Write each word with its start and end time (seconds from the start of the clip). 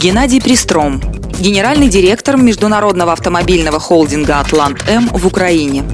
Геннадий 0.00 0.40
Пристром, 0.40 0.98
генеральный 1.38 1.90
директор 1.90 2.38
международного 2.38 3.12
автомобильного 3.12 3.78
холдинга 3.78 4.40
«Атлант-М» 4.40 5.08
в 5.08 5.26
Украине. 5.26 5.84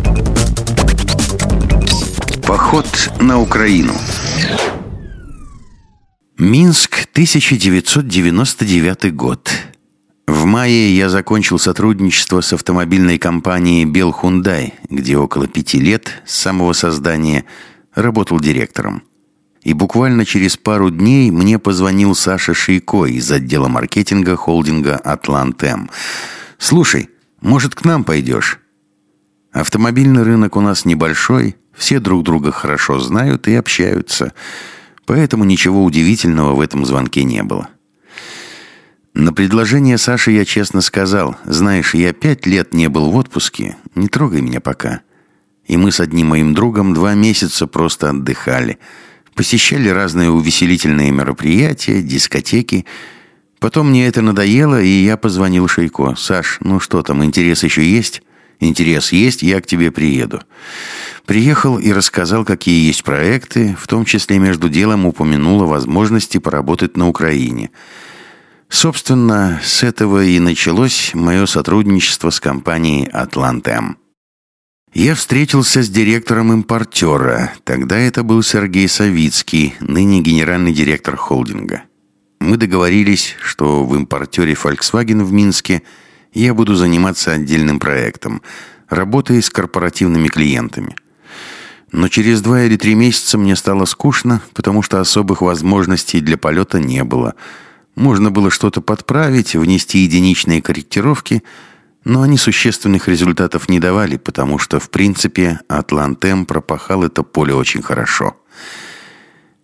Поход 2.47 2.87
на 3.19 3.41
Украину. 3.41 3.95
Минск, 6.39 7.09
1999 7.15 9.13
год. 9.13 9.51
В 10.29 10.45
мае 10.45 10.97
я 10.97 11.09
закончил 11.09 11.59
сотрудничество 11.59 12.43
с 12.43 12.53
автомобильной 12.53 13.19
компанией 13.19 13.87
«Белхундай», 13.87 14.75
где 14.89 15.17
около 15.17 15.49
пяти 15.49 15.81
лет 15.81 16.23
с 16.25 16.37
самого 16.37 16.75
создания 16.75 17.45
работал 17.97 18.39
директором. 18.39 19.03
И 19.67 19.73
буквально 19.73 20.25
через 20.25 20.57
пару 20.57 20.91
дней 20.91 21.33
мне 21.33 21.59
позвонил 21.59 22.15
Саша 22.15 22.55
Шейко 22.55 23.07
из 23.07 23.33
отдела 23.33 23.67
маркетинга 23.67 24.37
холдинга 24.37 24.95
«Атлантем». 24.95 25.91
«Слушай, 26.57 27.11
может, 27.41 27.75
к 27.75 27.85
нам 27.85 28.05
пойдешь?» 28.05 28.61
Автомобильный 29.51 30.23
рынок 30.23 30.55
у 30.55 30.61
нас 30.61 30.85
небольшой, 30.85 31.57
все 31.75 31.99
друг 31.99 32.23
друга 32.23 32.53
хорошо 32.53 33.01
знают 33.01 33.49
и 33.49 33.57
общаются, 33.57 34.35
поэтому 35.05 35.43
ничего 35.43 35.83
удивительного 35.83 36.55
в 36.55 36.61
этом 36.61 36.87
звонке 36.87 37.25
не 37.25 37.43
было. 37.43 37.69
На 39.15 39.33
предложение 39.33 39.99
Саши 39.99 40.31
я 40.31 40.45
честно 40.45 40.81
сказал, 40.81 41.39
«Знаешь, 41.45 41.93
я 41.93 42.13
пять 42.13 42.47
лет 42.47 42.73
не 42.73 42.89
был 42.89 43.11
в 43.11 43.17
отпуске, 43.17 43.75
не 43.97 44.07
трогай 44.07 44.43
меня 44.43 44.61
пока». 44.61 45.01
И 45.65 45.77
мы 45.77 45.91
с 45.91 45.99
одним 45.99 46.29
моим 46.29 46.55
другом 46.55 46.95
два 46.95 47.15
месяца 47.15 47.67
просто 47.67 48.11
отдыхали– 48.11 48.79
Посещали 49.37 49.91
разные 49.91 50.31
увеселительные 50.31 51.11
мероприятия, 51.11 52.01
дискотеки. 52.01 52.87
Потом 53.61 53.91
мне 53.91 54.07
это 54.07 54.23
надоело, 54.23 54.81
и 54.81 54.89
я 54.89 55.19
позвонил 55.19 55.69
Шейко. 55.69 56.15
«Саш, 56.17 56.57
ну 56.61 56.81
что 56.81 57.03
там, 57.03 57.23
интерес 57.23 57.63
еще 57.63 57.89
есть?» 57.89 58.23
«Интерес 58.59 59.13
есть, 59.13 59.43
я 59.43 59.61
к 59.61 59.67
тебе 59.67 59.91
приеду». 59.91 60.41
Приехал 61.27 61.79
и 61.79 61.93
рассказал, 61.93 62.47
какие 62.47 62.87
есть 62.87 63.05
проекты, 63.05 63.77
в 63.79 63.87
том 63.87 64.07
числе 64.07 64.39
между 64.39 64.71
делом 64.71 65.05
упомянул 65.05 65.63
о 65.63 65.67
возможности 65.67 66.39
поработать 66.39 66.97
на 66.97 67.07
Украине. 67.07 67.71
Собственно, 68.71 69.61
с 69.63 69.83
этого 69.83 70.25
и 70.25 70.39
началось 70.39 71.11
мое 71.13 71.45
сотрудничество 71.45 72.31
с 72.31 72.41
компанией 72.41 73.07
«Атлантем». 73.13 73.99
Я 74.99 75.15
встретился 75.15 75.83
с 75.83 75.91
директором 75.91 76.55
импортера. 76.55 77.53
Тогда 77.65 77.99
это 77.99 78.23
был 78.23 78.43
Сергей 78.43 78.89
Савицкий, 78.89 79.75
ныне 79.81 80.23
генеральный 80.23 80.73
директор 80.73 81.17
холдинга. 81.17 81.83
Мы 82.41 82.57
договорились, 82.57 83.37
что 83.43 83.85
в 83.85 83.95
импортере 83.95 84.55
Volkswagen 84.55 85.23
в 85.23 85.35
Минске 85.35 85.83
я 86.33 86.55
буду 86.55 86.77
заниматься 86.77 87.33
отдельным 87.33 87.79
проектом, 87.79 88.41
работая 88.89 89.43
с 89.43 89.51
корпоративными 89.51 90.29
клиентами. 90.29 90.97
Но 91.93 92.09
через 92.09 92.41
два 92.41 92.63
или 92.63 92.79
три 92.79 92.95
месяца 92.95 93.37
мне 93.37 93.55
стало 93.55 93.85
скучно, 93.85 94.41
потому 94.55 94.81
что 94.81 94.99
особых 94.99 95.43
возможностей 95.43 96.23
для 96.23 96.39
полета 96.39 96.81
не 96.81 97.05
было. 97.05 97.35
Можно 97.97 98.31
было 98.31 98.51
что-то 98.51 98.81
подправить, 98.81 99.57
внести 99.57 99.99
единичные 99.99 100.63
корректировки– 100.63 101.43
но 102.07 102.23
они 102.23 102.39
существенных 102.39 103.09
результатов 103.09 103.69
не 103.69 103.81
давали, 103.81 104.17
потому 104.17 104.61
что, 104.61 104.79
в 104.79 104.91
принципе, 104.91 105.59
Атлантем 105.67 106.47
пропахал 106.47 107.03
это 107.03 107.25
поле 107.25 107.53
очень 107.53 107.83
хорошо. 107.83 108.37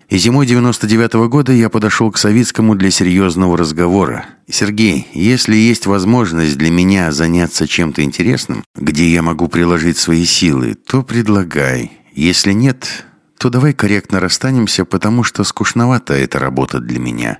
И 0.09 0.19
зимой 0.19 0.45
99 0.47 1.15
-го 1.15 1.29
года 1.29 1.53
я 1.53 1.69
подошел 1.69 2.11
к 2.11 2.19
Савицкому 2.19 2.75
для 2.75 2.91
серьезного 2.91 3.57
разговора. 3.57 4.27
«Сергей, 4.51 5.07
если 5.15 5.55
есть 5.55 5.87
возможность 5.87 6.59
для 6.59 6.73
меня 6.73 7.13
заняться 7.13 7.69
чем-то 7.69 8.03
интересным, 8.03 8.65
где 8.75 9.09
я 9.09 9.23
могу 9.23 9.47
приложить 9.47 9.97
свои 9.97 10.25
силы, 10.25 10.75
то 10.75 11.05
предлагай. 11.05 11.93
Если 12.13 12.53
нет, 12.53 13.07
то 13.39 13.51
давай 13.51 13.73
корректно 13.73 14.19
расстанемся, 14.19 14.85
потому 14.85 15.23
что 15.23 15.45
скучновата 15.45 16.15
эта 16.15 16.41
работа 16.41 16.81
для 16.81 16.99
меня. 16.99 17.39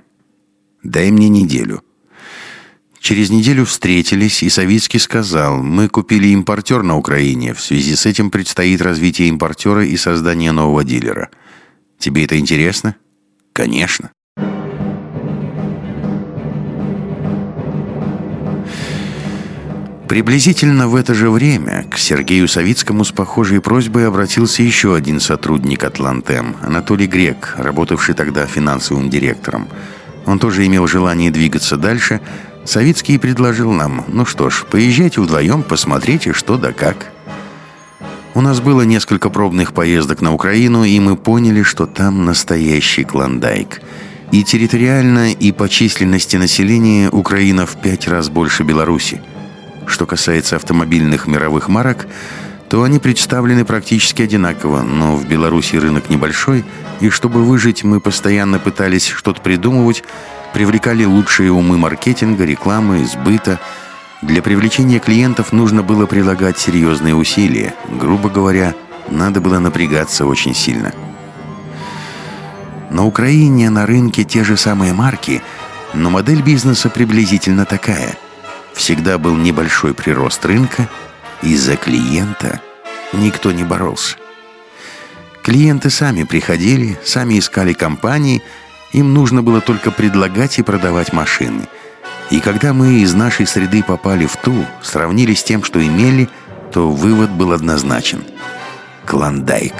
Дай 0.81 1.11
мне 1.11 1.27
неделю». 1.27 1.83
Через 3.03 3.31
неделю 3.31 3.65
встретились, 3.65 4.43
и 4.43 4.49
Савицкий 4.49 4.97
сказал, 4.97 5.61
«Мы 5.61 5.89
купили 5.89 6.29
импортер 6.29 6.83
на 6.83 6.95
Украине. 6.95 7.53
В 7.53 7.59
связи 7.59 7.97
с 7.97 8.05
этим 8.05 8.31
предстоит 8.31 8.81
развитие 8.81 9.27
импортера 9.27 9.85
и 9.85 9.97
создание 9.97 10.53
нового 10.53 10.85
дилера. 10.85 11.29
Тебе 11.99 12.23
это 12.23 12.39
интересно?» 12.39 12.95
«Конечно». 13.51 14.09
Приблизительно 20.07 20.87
в 20.87 20.95
это 20.95 21.13
же 21.13 21.29
время 21.29 21.85
к 21.91 21.97
Сергею 21.97 22.47
Савицкому 22.47 23.03
с 23.03 23.11
похожей 23.11 23.59
просьбой 23.59 24.07
обратился 24.07 24.63
еще 24.63 24.95
один 24.95 25.19
сотрудник 25.19 25.83
«Атлантем» 25.83 26.55
Анатолий 26.61 27.07
Грек, 27.07 27.55
работавший 27.57 28.15
тогда 28.15 28.45
финансовым 28.45 29.09
директором. 29.09 29.67
Он 30.25 30.39
тоже 30.39 30.65
имел 30.65 30.87
желание 30.87 31.31
двигаться 31.31 31.75
дальше– 31.75 32.21
Савицкий 32.65 33.19
предложил 33.19 33.71
нам, 33.71 34.05
ну 34.07 34.25
что 34.25 34.49
ж, 34.49 34.65
поезжайте 34.69 35.19
вдвоем, 35.21 35.63
посмотрите, 35.63 36.33
что 36.33 36.57
да 36.57 36.71
как. 36.71 37.11
У 38.35 38.41
нас 38.41 38.61
было 38.61 38.81
несколько 38.81 39.29
пробных 39.29 39.73
поездок 39.73 40.21
на 40.21 40.33
Украину, 40.33 40.83
и 40.83 40.99
мы 40.99 41.15
поняли, 41.17 41.61
что 41.61 41.85
там 41.85 42.25
настоящий 42.25 43.03
клондайк. 43.03 43.81
И 44.31 44.43
территориально, 44.43 45.31
и 45.33 45.51
по 45.51 45.69
численности 45.69 46.37
населения 46.37 47.09
Украина 47.09 47.67
в 47.67 47.75
пять 47.75 48.07
раз 48.07 48.29
больше 48.29 48.63
Беларуси. 48.63 49.21
Что 49.85 50.07
касается 50.07 50.55
автомобильных 50.55 51.27
мировых 51.27 51.67
марок, 51.67 52.07
то 52.69 52.81
они 52.81 52.97
представлены 52.97 53.65
практически 53.65 54.23
одинаково, 54.23 54.81
но 54.81 55.15
в 55.15 55.27
Беларуси 55.27 55.75
рынок 55.75 56.09
небольшой, 56.09 56.65
и 57.01 57.09
чтобы 57.09 57.43
выжить, 57.43 57.83
мы 57.83 57.99
постоянно 57.99 58.57
пытались 58.57 59.09
что-то 59.09 59.41
придумывать, 59.41 60.03
привлекали 60.53 61.03
лучшие 61.03 61.51
умы 61.51 61.77
маркетинга, 61.77 62.45
рекламы, 62.45 63.05
сбыта. 63.05 63.59
Для 64.21 64.41
привлечения 64.41 64.99
клиентов 64.99 65.51
нужно 65.51 65.83
было 65.83 66.05
прилагать 66.05 66.57
серьезные 66.57 67.15
усилия. 67.15 67.73
Грубо 67.89 68.29
говоря, 68.29 68.73
надо 69.09 69.41
было 69.41 69.59
напрягаться 69.59 70.25
очень 70.25 70.55
сильно. 70.55 70.93
На 72.89 73.05
Украине 73.05 73.69
на 73.69 73.85
рынке 73.85 74.23
те 74.23 74.43
же 74.43 74.55
самые 74.55 74.93
марки, 74.93 75.41
но 75.93 76.09
модель 76.11 76.41
бизнеса 76.41 76.89
приблизительно 76.89 77.65
такая. 77.65 78.15
Всегда 78.73 79.17
был 79.17 79.35
небольшой 79.35 79.93
прирост 79.93 80.45
рынка, 80.45 80.87
и 81.41 81.57
за 81.57 81.75
клиента 81.75 82.61
никто 83.11 83.51
не 83.51 83.63
боролся. 83.63 84.15
Клиенты 85.41 85.89
сами 85.89 86.23
приходили, 86.23 86.97
сами 87.03 87.39
искали 87.39 87.73
компании– 87.73 88.43
им 88.93 89.13
нужно 89.13 89.43
было 89.43 89.59
только 89.59 89.91
предлагать 89.91 90.59
и 90.59 90.63
продавать 90.63 91.11
машины. 91.11 91.67
И 92.29 92.39
когда 92.39 92.73
мы 92.73 93.01
из 93.01 93.13
нашей 93.13 93.45
среды 93.45 93.83
попали 93.83 94.25
в 94.25 94.37
ту, 94.37 94.65
сравнили 94.81 95.33
с 95.33 95.43
тем, 95.43 95.63
что 95.63 95.85
имели, 95.85 96.29
то 96.71 96.89
вывод 96.89 97.31
был 97.31 97.51
однозначен. 97.51 98.23
Клондайк. 99.05 99.73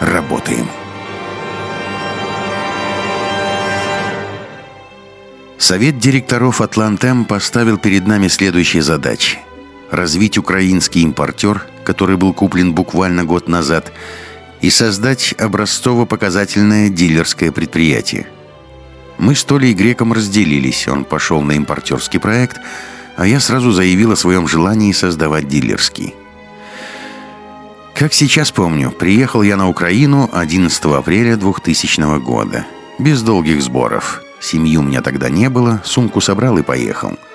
Работаем. 0.00 0.66
Совет 5.58 5.98
директоров 5.98 6.62
«Атлантем» 6.62 7.26
поставил 7.26 7.76
перед 7.76 8.06
нами 8.06 8.28
следующие 8.28 8.82
задачи. 8.82 9.38
Развить 9.90 10.38
украинский 10.38 11.02
импортер, 11.02 11.66
который 11.84 12.16
был 12.16 12.32
куплен 12.32 12.72
буквально 12.72 13.24
год 13.24 13.48
назад– 13.48 13.92
и 14.60 14.70
создать 14.70 15.34
образцово-показательное 15.38 16.88
дилерское 16.88 17.52
предприятие. 17.52 18.26
Мы 19.18 19.34
с 19.34 19.44
Толей 19.44 19.74
Греком 19.74 20.12
разделились, 20.12 20.88
он 20.88 21.04
пошел 21.04 21.42
на 21.42 21.52
импортерский 21.52 22.20
проект, 22.20 22.58
а 23.16 23.26
я 23.26 23.40
сразу 23.40 23.70
заявил 23.70 24.12
о 24.12 24.16
своем 24.16 24.48
желании 24.48 24.92
создавать 24.92 25.48
дилерский. 25.48 26.14
Как 27.94 28.14
сейчас 28.14 28.50
помню, 28.50 28.90
приехал 28.90 29.42
я 29.42 29.56
на 29.56 29.68
Украину 29.68 30.30
11 30.32 30.84
апреля 30.86 31.36
2000 31.36 32.18
года. 32.20 32.66
Без 32.98 33.22
долгих 33.22 33.62
сборов. 33.62 34.22
Семьи 34.40 34.76
у 34.78 34.82
меня 34.82 35.02
тогда 35.02 35.28
не 35.28 35.50
было, 35.50 35.82
сумку 35.84 36.22
собрал 36.22 36.56
и 36.58 36.62
поехал– 36.62 37.18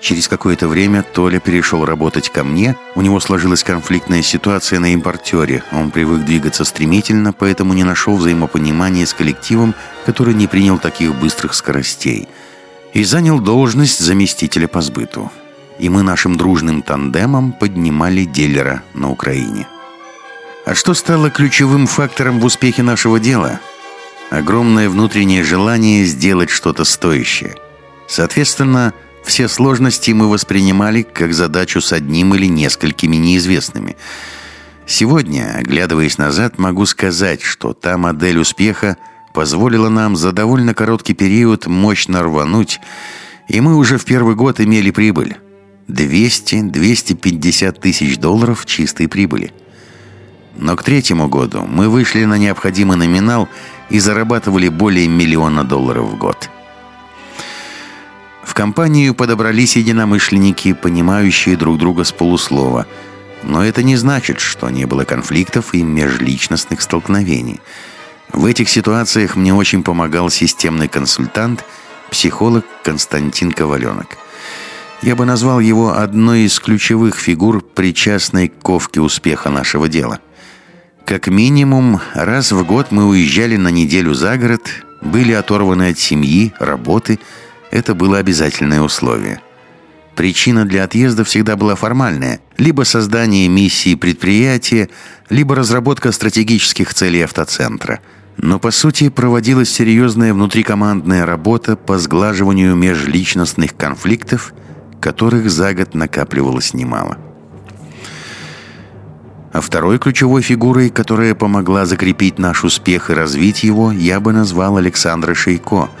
Через 0.00 0.28
какое-то 0.28 0.66
время 0.66 1.02
Толя 1.02 1.40
перешел 1.40 1.84
работать 1.84 2.30
ко 2.30 2.42
мне. 2.42 2.74
У 2.94 3.02
него 3.02 3.20
сложилась 3.20 3.62
конфликтная 3.62 4.22
ситуация 4.22 4.80
на 4.80 4.94
импортере. 4.94 5.62
Он 5.72 5.90
привык 5.90 6.24
двигаться 6.24 6.64
стремительно, 6.64 7.34
поэтому 7.34 7.74
не 7.74 7.84
нашел 7.84 8.16
взаимопонимания 8.16 9.04
с 9.04 9.12
коллективом, 9.12 9.74
который 10.06 10.32
не 10.32 10.46
принял 10.46 10.78
таких 10.78 11.14
быстрых 11.14 11.52
скоростей. 11.52 12.28
И 12.94 13.04
занял 13.04 13.40
должность 13.40 14.00
заместителя 14.00 14.68
по 14.68 14.80
сбыту. 14.80 15.30
И 15.78 15.88
мы 15.90 16.02
нашим 16.02 16.36
дружным 16.36 16.82
тандемом 16.82 17.52
поднимали 17.52 18.24
дилера 18.24 18.82
на 18.94 19.10
Украине. 19.10 19.66
А 20.64 20.74
что 20.74 20.94
стало 20.94 21.30
ключевым 21.30 21.86
фактором 21.86 22.40
в 22.40 22.44
успехе 22.46 22.82
нашего 22.82 23.20
дела? 23.20 23.60
Огромное 24.30 24.88
внутреннее 24.88 25.44
желание 25.44 26.04
сделать 26.04 26.50
что-то 26.50 26.84
стоящее– 26.84 27.56
Соответственно, 28.10 28.92
все 29.24 29.48
сложности 29.48 30.10
мы 30.12 30.28
воспринимали 30.28 31.02
как 31.02 31.32
задачу 31.32 31.80
с 31.80 31.92
одним 31.92 32.34
или 32.34 32.46
несколькими 32.46 33.16
неизвестными. 33.16 33.96
Сегодня, 34.86 35.54
оглядываясь 35.56 36.18
назад, 36.18 36.58
могу 36.58 36.84
сказать, 36.86 37.42
что 37.42 37.72
та 37.72 37.96
модель 37.96 38.38
успеха 38.38 38.96
позволила 39.32 39.88
нам 39.88 40.16
за 40.16 40.32
довольно 40.32 40.74
короткий 40.74 41.14
период 41.14 41.66
мощно 41.66 42.22
рвануть, 42.22 42.80
и 43.48 43.60
мы 43.60 43.76
уже 43.76 43.98
в 43.98 44.04
первый 44.04 44.34
год 44.34 44.60
имели 44.60 44.90
прибыль. 44.90 45.36
200-250 45.88 47.80
тысяч 47.80 48.18
долларов 48.18 48.66
чистой 48.66 49.08
прибыли. 49.08 49.52
Но 50.56 50.76
к 50.76 50.82
третьему 50.82 51.28
году 51.28 51.62
мы 51.62 51.88
вышли 51.88 52.24
на 52.24 52.38
необходимый 52.38 52.96
номинал 52.96 53.48
и 53.88 53.98
зарабатывали 53.98 54.68
более 54.68 55.08
миллиона 55.08 55.64
долларов 55.64 56.10
в 56.10 56.18
год. 56.18 56.50
Компанию 58.60 59.14
подобрались 59.14 59.76
единомышленники, 59.76 60.74
понимающие 60.74 61.56
друг 61.56 61.78
друга 61.78 62.04
с 62.04 62.12
полуслова. 62.12 62.86
Но 63.42 63.64
это 63.64 63.82
не 63.82 63.96
значит, 63.96 64.38
что 64.38 64.68
не 64.68 64.84
было 64.84 65.04
конфликтов 65.04 65.72
и 65.72 65.82
межличностных 65.82 66.82
столкновений. 66.82 67.58
В 68.34 68.44
этих 68.44 68.68
ситуациях 68.68 69.34
мне 69.34 69.54
очень 69.54 69.82
помогал 69.82 70.28
системный 70.28 70.88
консультант, 70.88 71.64
психолог 72.10 72.66
Константин 72.84 73.52
Коваленок. 73.52 74.18
Я 75.00 75.16
бы 75.16 75.24
назвал 75.24 75.60
его 75.60 75.96
одной 75.96 76.40
из 76.40 76.60
ключевых 76.60 77.16
фигур, 77.16 77.62
причастной 77.62 78.48
к 78.48 78.58
ковке 78.58 79.00
успеха 79.00 79.48
нашего 79.48 79.88
дела. 79.88 80.20
Как 81.06 81.28
минимум, 81.28 81.98
раз 82.12 82.52
в 82.52 82.62
год 82.66 82.88
мы 82.90 83.06
уезжали 83.06 83.56
на 83.56 83.68
неделю 83.68 84.12
за 84.12 84.36
город, 84.36 84.84
были 85.00 85.32
оторваны 85.32 85.88
от 85.88 85.98
семьи, 85.98 86.52
работы– 86.58 87.18
это 87.70 87.94
было 87.94 88.18
обязательное 88.18 88.80
условие. 88.80 89.40
Причина 90.16 90.64
для 90.64 90.84
отъезда 90.84 91.24
всегда 91.24 91.56
была 91.56 91.76
формальная. 91.76 92.40
Либо 92.58 92.82
создание 92.82 93.48
миссии 93.48 93.94
предприятия, 93.94 94.90
либо 95.30 95.54
разработка 95.54 96.12
стратегических 96.12 96.92
целей 96.92 97.22
автоцентра. 97.22 98.00
Но, 98.36 98.58
по 98.58 98.70
сути, 98.70 99.08
проводилась 99.08 99.70
серьезная 99.70 100.34
внутрикомандная 100.34 101.24
работа 101.26 101.76
по 101.76 101.98
сглаживанию 101.98 102.74
межличностных 102.74 103.76
конфликтов, 103.76 104.52
которых 105.00 105.50
за 105.50 105.72
год 105.74 105.94
накапливалось 105.94 106.74
немало. 106.74 107.16
А 109.52 109.60
второй 109.60 109.98
ключевой 109.98 110.42
фигурой, 110.42 110.90
которая 110.90 111.34
помогла 111.34 111.84
закрепить 111.84 112.38
наш 112.38 112.62
успех 112.62 113.10
и 113.10 113.14
развить 113.14 113.62
его, 113.62 113.90
я 113.90 114.20
бы 114.20 114.32
назвал 114.32 114.76
Александра 114.76 115.34
Шейко– 115.34 115.88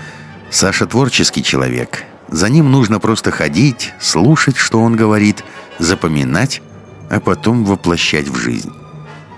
Саша 0.50 0.86
творческий 0.86 1.44
человек. 1.44 2.04
За 2.28 2.48
ним 2.48 2.70
нужно 2.70 2.98
просто 2.98 3.30
ходить, 3.30 3.92
слушать, 4.00 4.56
что 4.56 4.80
он 4.80 4.96
говорит, 4.96 5.44
запоминать, 5.78 6.60
а 7.08 7.20
потом 7.20 7.64
воплощать 7.64 8.28
в 8.28 8.36
жизнь. 8.36 8.72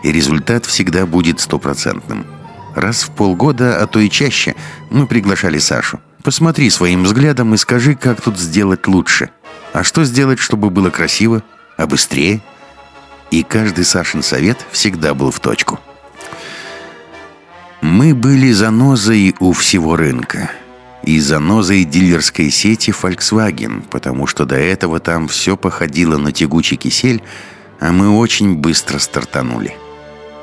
И 0.02 0.10
результат 0.10 0.64
всегда 0.64 1.06
будет 1.06 1.40
стопроцентным. 1.40 2.26
Раз 2.74 3.02
в 3.02 3.10
полгода, 3.10 3.80
а 3.80 3.86
то 3.86 4.00
и 4.00 4.08
чаще, 4.08 4.54
мы 4.90 5.06
приглашали 5.06 5.58
Сашу. 5.58 6.00
Посмотри 6.24 6.70
своим 6.70 7.04
взглядом 7.04 7.52
и 7.52 7.58
скажи, 7.58 7.94
как 7.94 8.22
тут 8.22 8.38
сделать 8.38 8.86
лучше. 8.86 9.30
А 9.74 9.84
что 9.84 10.04
сделать, 10.04 10.38
чтобы 10.38 10.70
было 10.70 10.88
красиво, 10.88 11.42
а 11.76 11.86
быстрее? 11.86 12.40
И 13.30 13.42
каждый 13.42 13.84
Сашин 13.84 14.22
совет 14.22 14.64
всегда 14.70 15.14
был 15.14 15.30
в 15.30 15.40
точку. 15.40 15.78
Мы 17.82 18.14
были 18.14 18.52
занозой 18.52 19.34
у 19.40 19.52
всего 19.52 19.96
рынка– 19.96 20.50
и 21.04 21.18
занозой 21.20 21.84
дилерской 21.84 22.50
сети 22.50 22.90
Volkswagen, 22.90 23.82
потому 23.90 24.26
что 24.26 24.44
до 24.44 24.56
этого 24.56 25.00
там 25.00 25.28
все 25.28 25.56
походило 25.56 26.16
на 26.16 26.32
тягучий 26.32 26.76
кисель, 26.76 27.22
а 27.80 27.92
мы 27.92 28.16
очень 28.16 28.56
быстро 28.56 28.98
стартанули. 28.98 29.76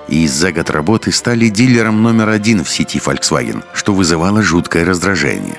И 0.08 0.28
за 0.28 0.52
год 0.52 0.70
работы 0.70 1.12
стали 1.12 1.50
дилером 1.50 2.02
номер 2.02 2.30
один 2.30 2.64
в 2.64 2.70
сети 2.70 3.00
Volkswagen, 3.00 3.64
что 3.74 3.94
вызывало 3.94 4.42
жуткое 4.42 4.86
раздражение. 4.86 5.58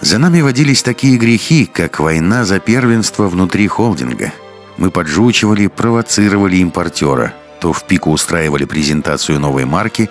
За 0.00 0.18
нами 0.18 0.42
водились 0.42 0.82
такие 0.82 1.18
грехи, 1.18 1.66
как 1.66 1.98
война 1.98 2.44
за 2.44 2.60
первенство 2.60 3.26
внутри 3.26 3.66
холдинга. 3.66 4.32
Мы 4.76 4.92
поджучивали, 4.92 5.66
провоцировали 5.66 6.58
импортера, 6.58 7.34
то 7.60 7.72
в 7.72 7.82
пику 7.84 8.12
устраивали 8.12 8.64
презентацию 8.64 9.40
новой 9.40 9.64
марки, 9.64 10.08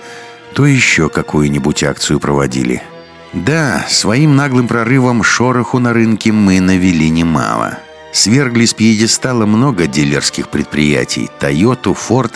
то 0.53 0.65
еще 0.65 1.07
какую-нибудь 1.07 1.83
акцию 1.83 2.19
проводили– 2.19 2.81
да, 3.33 3.85
своим 3.89 4.35
наглым 4.35 4.67
прорывом 4.67 5.23
шороху 5.23 5.79
на 5.79 5.93
рынке 5.93 6.31
мы 6.31 6.59
навели 6.59 7.09
немало. 7.09 7.79
Свергли 8.13 8.65
с 8.65 8.73
пьедестала 8.73 9.45
много 9.45 9.85
дилерских 9.85 10.49
предприятий– 10.49 11.29
Toyota, 11.39 11.95
Ford 11.95 12.31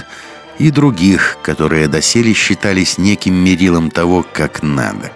и 0.60 0.70
других, 0.70 1.38
которые 1.42 1.88
доселе 1.88 2.34
считались 2.34 2.98
неким 2.98 3.36
мерилом 3.36 3.90
того, 3.90 4.26
как 4.34 4.62
надо. 4.64 5.12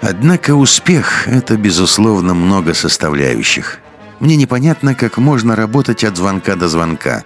Однако 0.00 0.54
успех– 0.54 1.24
это, 1.28 1.56
безусловно, 1.56 2.32
много 2.32 2.74
составляющих. 2.74 3.80
Мне 4.20 4.36
непонятно, 4.36 4.94
как 4.94 5.18
можно 5.18 5.56
работать 5.56 6.04
от 6.04 6.16
звонка 6.16 6.54
до 6.54 6.68
звонка. 6.68 7.24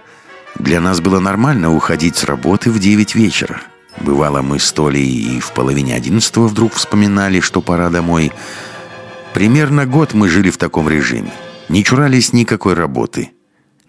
Для 0.55 0.81
нас 0.81 0.99
было 0.99 1.19
нормально 1.19 1.73
уходить 1.73 2.17
с 2.17 2.23
работы 2.23 2.71
в 2.71 2.79
9 2.79 3.15
вечера– 3.15 3.61
Бывало, 4.01 4.41
мы 4.41 4.59
с 4.59 4.71
Толей 4.71 5.37
и 5.37 5.39
в 5.39 5.51
половине 5.53 5.95
одиннадцатого 5.95 6.47
вдруг 6.47 6.73
вспоминали, 6.73 7.39
что 7.39 7.61
пора 7.61 7.89
домой. 7.89 8.31
Примерно 9.33 9.85
год 9.85 10.13
мы 10.13 10.29
жили 10.29 10.49
в 10.49 10.57
таком 10.57 10.89
режиме. 10.89 11.31
Не 11.69 11.83
чурались 11.83 12.33
никакой 12.33 12.73
работы. 12.73 13.31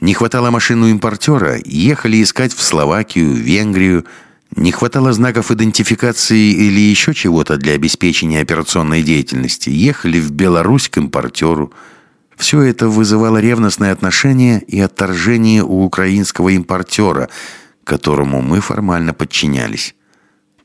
Не 0.00 0.14
хватало 0.14 0.50
машину 0.50 0.88
импортера, 0.88 1.58
ехали 1.64 2.22
искать 2.22 2.54
в 2.54 2.62
Словакию, 2.62 3.32
Венгрию. 3.32 4.04
Не 4.54 4.70
хватало 4.70 5.12
знаков 5.12 5.50
идентификации 5.50 6.52
или 6.52 6.80
еще 6.80 7.14
чего-то 7.14 7.56
для 7.56 7.72
обеспечения 7.72 8.40
операционной 8.40 9.02
деятельности. 9.02 9.70
Ехали 9.70 10.20
в 10.20 10.30
Беларусь 10.30 10.88
к 10.88 10.98
импортеру. 10.98 11.72
Все 12.36 12.62
это 12.62 12.88
вызывало 12.88 13.38
ревностное 13.38 13.92
отношение 13.92 14.62
и 14.62 14.78
отторжение 14.78 15.62
у 15.62 15.82
украинского 15.82 16.50
импортера, 16.50 17.28
которому 17.86 18.42
мы 18.42 18.60
формально 18.60 19.14
подчинялись. 19.14 19.94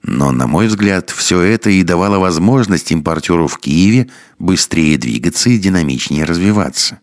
Но, 0.04 0.32
на 0.32 0.48
мой 0.48 0.68
взгляд, 0.68 1.12
все 1.12 1.40
это 1.42 1.70
и 1.70 1.84
давало 1.84 2.18
возможность 2.18 2.92
импортеру 2.92 3.48
в 3.48 3.60
Киеве 3.60 4.10
быстрее 4.40 4.98
двигаться 4.98 5.50
и 5.52 5.60
динамичнее 5.60 6.26
развиваться. 6.26 7.00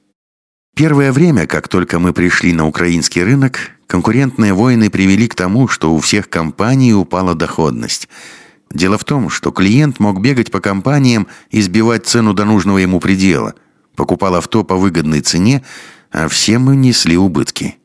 Первое 0.75 1.12
время, 1.12 1.47
как 1.47 1.69
только 1.69 2.00
мы 2.00 2.12
пришли 2.12 2.52
на 2.52 2.66
украинский 2.66 3.23
рынок, 3.23 3.71
конкурентные 3.87 4.52
войны 4.52 4.90
привели 4.90 5.28
к 5.28 5.37
тому, 5.37 5.69
что 5.69 5.95
у 5.95 6.00
всех 6.00 6.28
компаний 6.28 6.92
упала 6.92 7.35
доходность. 7.35 8.09
Дело 8.73 8.99
в 8.99 9.04
том, 9.04 9.31
что 9.31 9.52
клиент 9.52 10.00
мог 10.00 10.21
бегать 10.21 10.50
по 10.50 10.61
компаниям 10.61 11.28
и 11.50 11.62
сбивать 11.62 12.07
цену 12.07 12.35
до 12.35 12.45
нужного 12.45 12.78
ему 12.78 13.00
предела. 13.00 13.54
Покупал 13.95 14.35
авто 14.35 14.64
по 14.64 14.76
выгодной 14.76 15.21
цене, 15.21 15.64
а 16.11 16.28
все 16.28 16.59
мы 16.59 16.76
несли 16.76 17.16
убытки. 17.16 17.76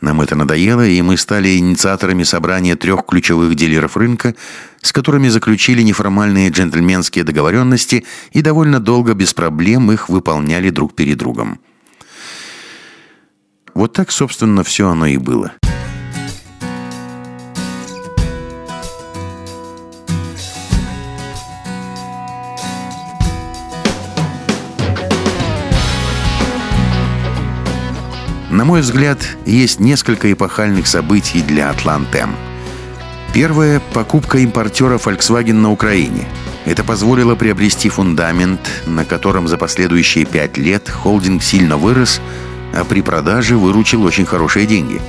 Нам 0.00 0.22
это 0.22 0.34
надоело, 0.34 0.86
и 0.86 1.02
мы 1.02 1.16
стали 1.18 1.58
инициаторами 1.58 2.22
собрания 2.22 2.74
трех 2.74 3.04
ключевых 3.04 3.54
дилеров 3.54 3.96
рынка, 3.96 4.34
с 4.80 4.92
которыми 4.92 5.28
заключили 5.28 5.82
неформальные 5.82 6.48
джентльменские 6.48 7.24
договоренности 7.24 8.06
и 8.32 8.40
довольно 8.40 8.80
долго 8.80 9.12
без 9.12 9.34
проблем 9.34 9.92
их 9.92 10.08
выполняли 10.08 10.70
друг 10.70 10.94
перед 10.94 11.18
другом. 11.18 11.60
Вот 13.74 13.92
так, 13.92 14.10
собственно, 14.10 14.64
все 14.64 14.88
оно 14.88 15.06
и 15.06 15.18
было. 15.18 15.52
Мой 28.70 28.82
взгляд, 28.82 29.18
есть 29.46 29.80
несколько 29.80 30.32
эпохальных 30.32 30.86
событий 30.86 31.42
для 31.42 31.70
Атлантем. 31.70 32.36
Первое– 33.34 33.82
покупка 33.92 34.38
импортера 34.38 34.96
Volkswagen 34.96 35.54
на 35.54 35.72
Украине. 35.72 36.28
Это 36.66 36.84
позволило 36.84 37.34
приобрести 37.34 37.88
фундамент, 37.88 38.60
на 38.86 39.04
котором 39.04 39.48
за 39.48 39.58
последующие 39.58 40.24
пять 40.24 40.56
лет 40.56 40.88
холдинг 40.88 41.42
сильно 41.42 41.76
вырос, 41.76 42.20
а 42.72 42.84
при 42.84 43.02
продаже 43.02 43.56
выручил 43.56 44.04
очень 44.04 44.24
хорошие 44.24 44.66
деньги. 44.66 45.00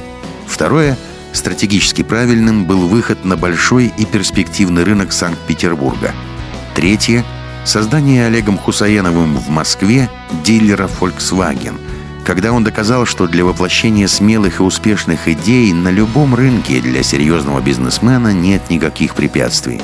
Второе– 0.47 0.97
стратегически 1.31 2.01
правильным 2.01 2.65
был 2.65 2.87
выход 2.87 3.25
на 3.25 3.37
большой 3.37 3.93
и 3.95 4.05
перспективный 4.05 4.83
рынок 4.83 5.13
Санкт-Петербурга. 5.13 6.13
Третье– 6.73 7.23
создание 7.63 8.25
Олегом 8.25 8.57
Хусаеновым 8.57 9.37
в 9.37 9.49
Москве 9.49 10.09
дилера 10.43 10.89
Volkswagen– 10.99 11.79
когда 12.25 12.51
он 12.51 12.63
доказал, 12.63 13.05
что 13.05 13.27
для 13.27 13.43
воплощения 13.43 14.07
смелых 14.07 14.59
и 14.59 14.63
успешных 14.63 15.27
идей 15.27 15.73
на 15.73 15.89
любом 15.89 16.35
рынке 16.35 16.79
для 16.79 17.03
серьезного 17.03 17.61
бизнесмена 17.61 18.33
нет 18.33 18.69
никаких 18.69 19.15
препятствий. 19.15 19.81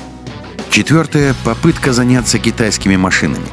Четвертое– 0.70 1.34
попытка 1.44 1.94
заняться 1.94 2.40
китайскими 2.40 2.96
машинами. 2.96 3.48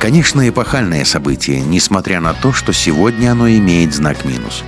Конечно, 0.00 0.46
эпохальное 0.48 1.04
событие, 1.04 1.60
несмотря 1.60 2.20
на 2.20 2.34
то, 2.34 2.52
что 2.52 2.72
сегодня 2.72 3.32
оно 3.32 3.48
имеет 3.48 3.94
знак 3.94 4.24
минус. 4.24 4.64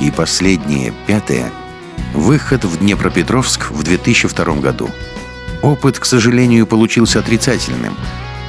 И 0.00 0.10
последнее, 0.10 0.92
пятое– 1.06 1.50
выход 2.14 2.64
в 2.64 2.78
Днепропетровск 2.78 3.70
в 3.70 3.82
2002 3.82 4.56
году. 4.56 4.90
Опыт, 5.62 5.98
к 5.98 6.04
сожалению, 6.04 6.66
получился 6.66 7.20
отрицательным. 7.20 7.96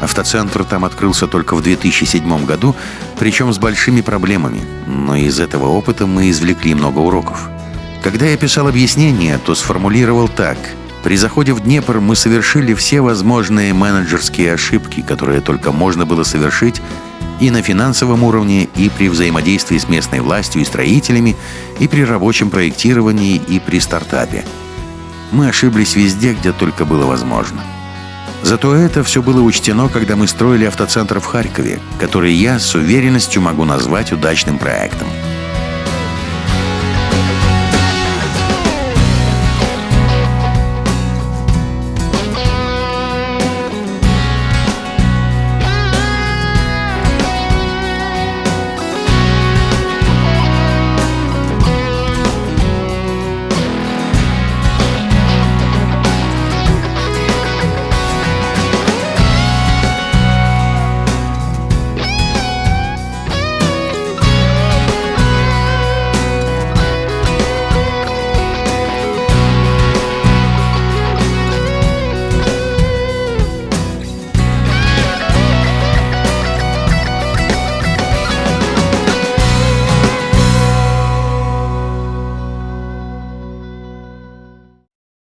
Автоцентр 0.01 0.63
там 0.63 0.86
открылся 0.86 1.27
только 1.27 1.56
в 1.56 1.62
2007 1.62 2.46
году, 2.46 2.75
причем 3.18 3.51
с 3.51 3.58
большими 3.58 4.01
проблемами. 4.01 4.62
Но 4.86 5.16
из 5.16 5.39
этого 5.39 5.68
опыта 5.68 6.06
мы 6.06 6.30
извлекли 6.30 6.75
много 6.75 7.00
уроков. 7.00 7.50
Когда 8.04 8.25
я 8.25 8.38
писал 8.38 8.68
объяснение, 8.68 9.38
то 9.38 9.56
сформулировал 9.56 10.27
так– 10.27 10.58
при 11.08 11.16
заходе 11.16 11.54
в 11.54 11.62
Днепр 11.62 12.01
мы 12.01 12.18
совершили 12.18 12.74
все 12.74 13.00
возможные 13.00 13.74
менеджерские 13.74 14.54
ошибки, 14.54 15.01
которые 15.01 15.39
только 15.39 15.72
можно 15.72 16.06
было 16.06 16.24
совершить 16.24 16.82
и 17.39 17.50
на 17.50 17.62
финансовом 17.62 18.24
уровне, 18.24 18.68
и 18.75 18.89
при 18.89 19.08
взаимодействии 19.08 19.77
с 19.77 19.88
местной 19.88 20.20
властью 20.20 20.63
и 20.63 20.66
строителями, 20.66 21.38
и 21.80 21.88
при 21.88 22.01
рабочем 22.01 22.50
проектировании, 22.50 23.36
и 23.36 23.60
при 23.60 23.80
стартапе. 23.80 24.44
Мы 25.32 25.48
ошиблись 25.48 25.96
везде, 25.96 26.34
где 26.34 26.51
только 26.51 26.84
было 26.84 27.06
возможно. 27.06 27.62
Зато 28.44 28.75
это 28.75 29.03
все 29.03 29.22
было 29.22 29.41
учтено, 29.41 29.89
когда 29.89 30.15
мы 30.15 30.27
строили 30.27 30.65
автоцентр 30.65 31.20
в 31.20 31.25
Харькове, 31.25 31.79
который 32.00 32.34
я 32.34 32.60
с 32.60 32.75
уверенностью 32.75 33.41
могу 33.41 33.65
назвать 33.65 34.12
удачным 34.12 34.58
проектом– 34.58 35.08